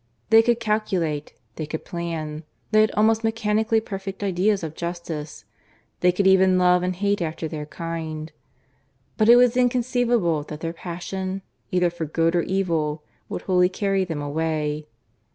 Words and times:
They 0.31 0.41
could 0.41 0.59
calculate, 0.59 1.33
they 1.57 1.67
could 1.67 1.85
plan, 1.85 2.43
they 2.71 2.81
had 2.81 2.89
almost 2.97 3.23
mechanically 3.23 3.79
perfect 3.79 4.23
ideas 4.23 4.63
of 4.63 4.73
justice; 4.75 5.45
they 5.99 6.11
could 6.11 6.25
even 6.25 6.57
love 6.57 6.81
and 6.81 6.95
hate 6.95 7.21
after 7.21 7.47
their 7.47 7.67
kind. 7.67 8.31
But 9.17 9.29
it 9.29 9.35
was 9.35 9.55
inconceivable 9.55 10.41
that 10.45 10.61
their 10.61 10.73
passion, 10.73 11.43
either 11.69 11.91
for 11.91 12.05
good 12.05 12.35
or 12.35 12.41
evil, 12.41 13.03
could 13.29 13.43
wholly 13.43 13.69
carry 13.69 14.03
them 14.03 14.23
away. 14.23 14.87